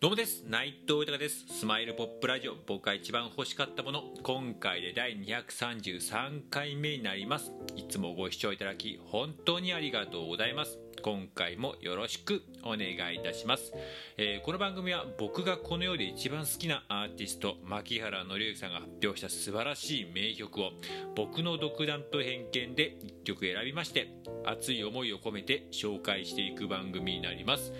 [0.00, 0.44] どうもです。
[0.48, 1.44] 内藤豊です。
[1.46, 2.54] スマイルポップラジオ。
[2.66, 4.02] 僕が一番欲しかったもの。
[4.22, 7.52] 今回で第233回目になります。
[7.76, 10.78] いつもご視聴いただき本当にありがとうございます。
[11.02, 13.72] 今回もよろしくお願いいたします、
[14.18, 20.72] えー、この番組は僕がこの世で一番好きなアーティスト牧原紀之さんが発表した素晴らしい名曲を
[21.16, 24.12] 僕の独断と偏見で1曲選びまして
[24.44, 27.72] 熱い思いを込めて紹介していく番組になります。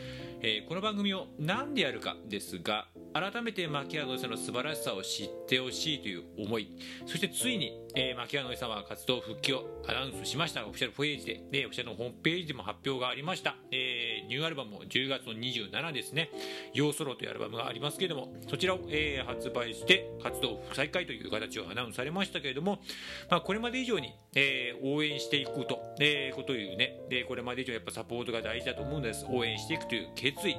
[0.42, 10.66] えー、この番組を何でやるかですが改めて牧原のさんの素晴らしさを知ってほしいという思いそしてついに、えー、牧原のさんは活動復帰をアナウンスしました。
[10.66, 16.30] オフィシャルページで、ね、オフィシャルのホームページでも発表がありました、えー、ニューアルバムも10月の27ですね
[16.72, 22.80] 「ヨーソロ」というアルバムがありますけれどもそちらを、えー、発売して活動再開という形をアナウンスされましたけれども、
[23.28, 27.00] まあ、これまで以上に、えー、応援していくと、えー、こというね。
[27.08, 29.26] でこれまで以上やっぱサポートが大事だと思うんです。
[29.28, 30.56] 応援していくという決意。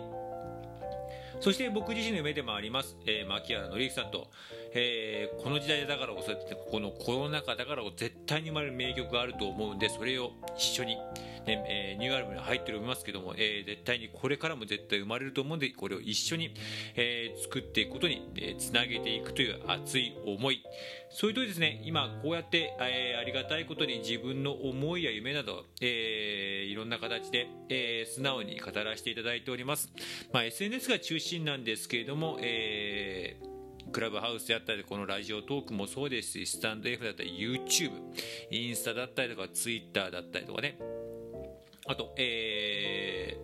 [1.39, 4.27] そして僕自身の夢でもあります、えー、牧原紀之さんと、
[4.75, 6.31] えー、この時代だからこそ
[6.69, 10.97] このコロナ禍だから絶対に生まれる名曲があると思うんでそれを一緒に、
[11.45, 16.53] ねえ、ニューアルバムに入っておりますけども、え、絶対にこれからも絶対生まれると思うんでこれを一緒に、
[16.95, 20.63] え、作っていくことに、えー、つなげていくという熱い思い。
[21.09, 29.91] それとですね今こうやって、え、ありがたいことに自分の思いや夢など、えー、いろんな形で、え、素直に語らせていただいております、
[30.31, 33.51] まあ、SNS が中心なんですけれども、えー
[33.91, 37.91] クラブハウスであったりこのラジオトークもそうですしスタンド F だったり YouTube
[38.49, 40.77] インスタだったりとか Twitter だったりとかね
[41.87, 43.37] あと、え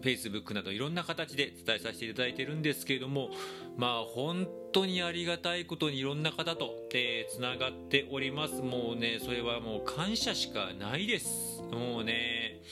[0.00, 3.30] ー、Facebook などいろんな形で伝えさせていただいてるんですけれども
[3.76, 8.62] まあ本当にありがたいことにいろんな方とつな、えー、がっております。
[8.62, 11.62] もうねそれはもう感謝しかないです。
[11.72, 12.62] もうね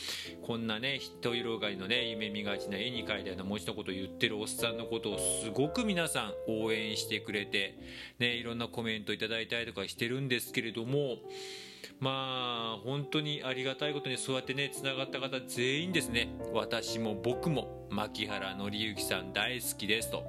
[0.42, 7.78] こんなね人色がいのね夢見がちな絵に描いたような文字のことを言ってるおっさんのことをすごく皆さん応援してくれて
[8.18, 11.16] ねいろんなコメントいただいたりとかしてるんですけれども
[12.04, 16.28] まあ本当にありがたいことにそうやってねつながった方全員ですね。
[16.52, 20.22] 私も僕も牧原紀之さん大好きですと。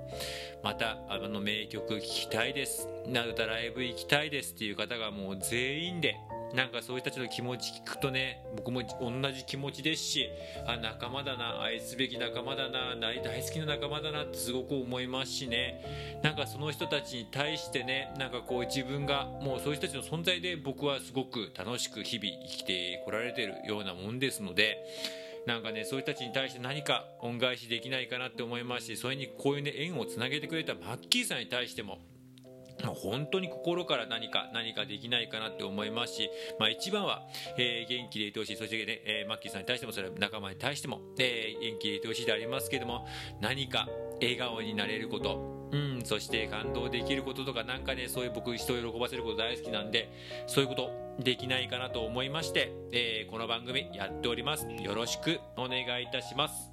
[0.64, 2.88] またあの名曲聴きたいです。
[3.08, 6.16] なたライブ行きたいですっていう方がもう全員で
[6.54, 10.30] なんかそういう人たちの気持ち聞くとね僕も同じ気持ちですし
[10.66, 16.20] あ仲間だな愛すべき仲間だな大好きな仲間だなってすごく思いますしね。
[16.24, 24.78] なんかその人たちに対してねなんかこう自分がもうそういう人たちの存在で僕はすごく楽しく日々生きてこられてるようなもんですので
[25.46, 32.00] なんかねそういう人たちに対して何か恩返しできないかなって思いますしそれにこういうね縁をつなげてくれたマッキーさんに対しても
[32.84, 37.24] 本当に心から何か何かできないかなって思いますし、まあ、一番は、
[37.58, 38.56] えー、元気でいてほしい。
[38.58, 43.06] そしてね、えー、マッキーさんに対してもそれは仲間に対しても、えー、元気でいてほしいでありますけども
[43.40, 43.88] 何か
[44.22, 45.56] 笑顔になれること。
[45.72, 50.10] うんそして感動できることとかなんかねそういう僕人を喜ばせること大好きなんで
[50.48, 54.68] そういうことできないかなと思いまして、えー、この番組やっております。
[54.68, 56.72] よろしくお願いいたします。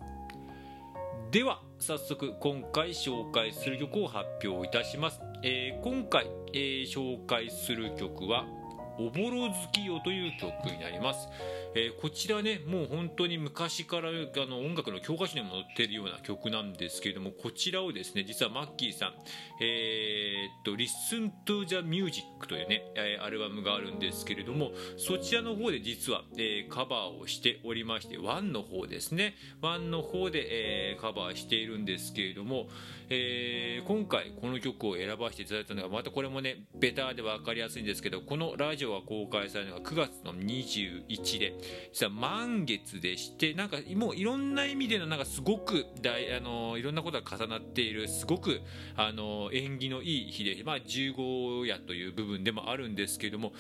[1.33, 8.47] では早速今回紹介する曲を発表いたします、えー、今回、えー、紹介する曲は
[8.99, 11.29] 「おぼろ月夜」という曲になります。
[11.75, 14.13] えー、こちらねもう本当に昔からあ
[14.47, 19.15] の音楽の教科書にも載っているような曲なんですけれどもこちらをですね実はマッキーさん
[19.61, 22.83] えー、っと「Listen to the Music」というね、
[23.21, 29.35] アルバムがあるんですけれどもそちらの方で実は、えー、カバーをしておりまして1の方ですね。
[29.63, 32.69] 1の方で、えー、カバーしているんですけれども、
[33.09, 41.55] えー、今回この曲を選ばせていただいたのがまたこれもねベターで分かりやすいんですけどこのラジオが公開されるのが9月の21で
[41.93, 48.61] 実は満月でしてなんかもういろんな意味でのなんかすごく大あのいろんなことが重なっているすごく
[48.97, 53.53] あの縁起のいい日で、まあ、15夜という部分でもあるんですけれども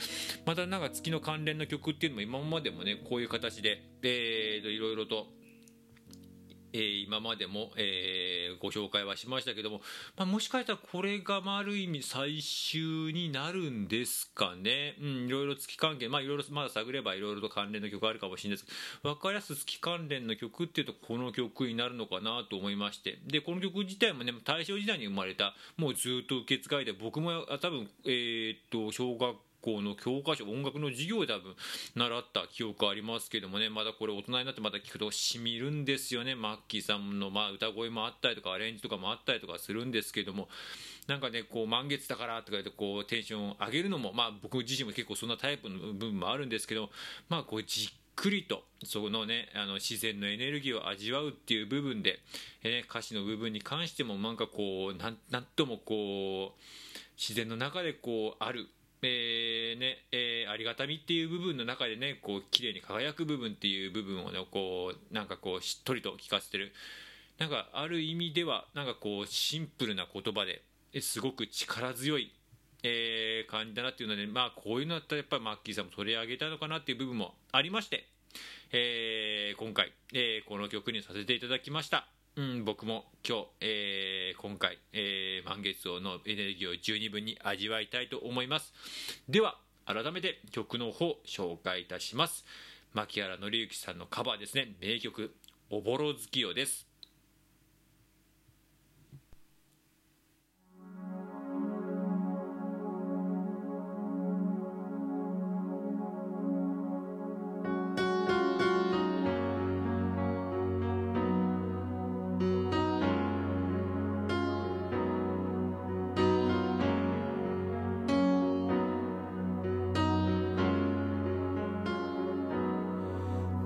[0.46, 5.26] またなんか月の関連の曲っていうのも今までもねこういう形で、えー、いろいろと
[6.72, 9.80] えー、今までも、えー、ご紹介はしましたけども、
[10.16, 18.66] まあ、もしかしたらこれがまあある意味最終になるんですかね、うん、いろいろ月関係、まあ、いろいろまだ探ればいろいろと関連の曲あるかもしれないです。
[18.66, 18.72] け
[19.04, 23.18] ど分かりやすく月関連の曲っていうとこの曲になるのかなと思いまして。
[23.26, 29.51] でこの曲自体もね大正時代に生まれたもうずっと受け継がれて僕も多分、えー、っと小学校
[29.82, 31.55] の教科書音楽の授業で多分
[31.94, 33.69] 習った記憶ありますけどもね。
[33.70, 36.35] まだこれ大人になってまた聞くとしみるんですよね。
[36.35, 40.49] マッキーさんのま歌声もあったりとかアレンジとかもあったりとかするんですけども。
[41.06, 46.91] なんかねこう満月だからとか言ってこうテンションを上げるのもまあ僕自身も結構そんなタイプの部分もあるんですけど
[47.29, 52.20] まあこうじっくりとそのねあの自然のエネルギーを味わうっていう部分で、
[52.62, 56.61] えー、歌詞の部分に関してもなんかこうなんなんともこう
[57.17, 58.69] 自然の中でこうある
[59.02, 66.72] えーねえー、ありがたみっていう部分の中でねこう綺麗に輝く部分っていう部分をねこうなんかこうしっとりと聞かせてる。
[67.38, 70.62] なんかある意味ではなんかこうシンプルな言葉で
[71.00, 72.32] すごく力強い、
[72.84, 78.06] えー、感じだなっていうのでまあこういうのだったらやっぱりマッキーさんも取り上げたのかなっていう部分もありまして、
[78.73, 82.06] えー、今回、えー、この曲にさせていただきました。
[82.37, 88.73] うん、僕も今日、えー、今回、えー、満月王のエネルギーを十二分に味わいたいと思います。
[89.29, 92.44] では改めて曲の方紹介いたします。
[92.94, 94.75] 牧原紀之さんのカバーですね。
[94.81, 95.35] 名曲
[95.70, 96.91] 「おぼろ月夜」です。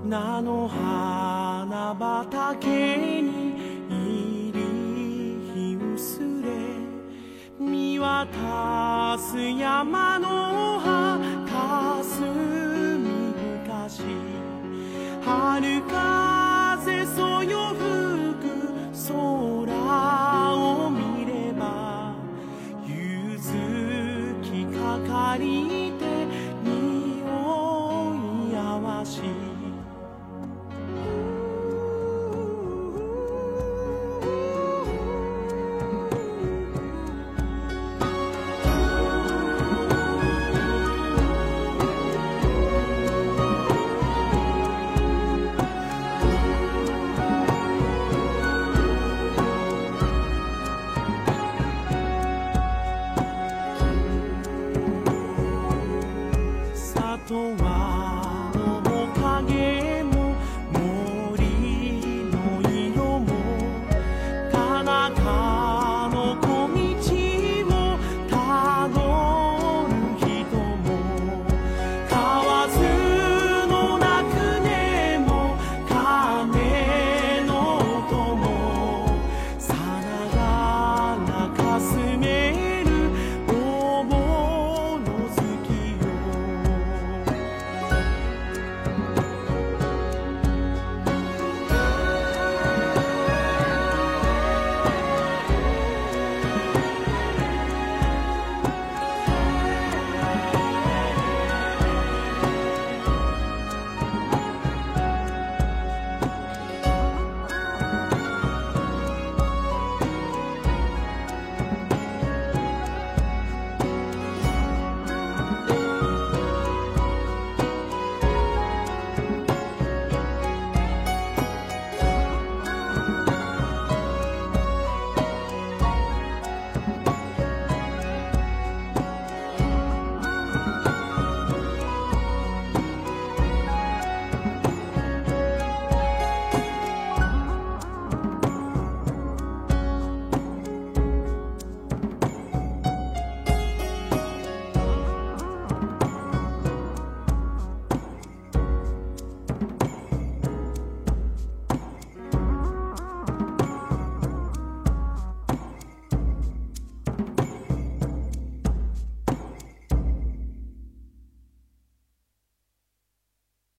[0.07, 4.59] 菜の花畑に入り
[5.53, 6.47] ひんすれ
[7.59, 14.03] 見渡す山の葉かすみ昔
[15.25, 16.16] 遥か